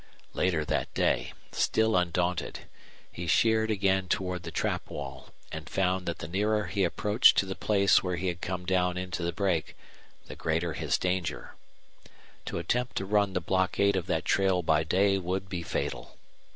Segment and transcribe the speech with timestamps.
[0.33, 2.61] Later that day, still undaunted,
[3.11, 7.45] he sheered again toward the trap wall, and found that the nearer he approached to
[7.45, 9.75] the place where he had come down into the brake
[10.25, 11.53] the greater his danger.
[12.45, 16.17] To attempt to run the blockade of that trail by day would be fatal.